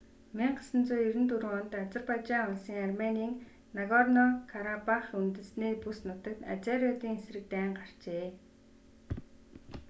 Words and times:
1994 0.33 1.57
онд 1.61 1.73
азербайжан 1.83 2.47
улсын 2.51 2.79
арменийн 2.87 3.33
нагорно-карабах 3.77 5.05
үндэстний 5.19 5.73
бүс 5.83 5.99
нутагт 6.07 6.41
азериудын 6.53 7.15
эсрэг 7.19 7.45
дайн 7.53 7.71
гарчээ 7.79 8.27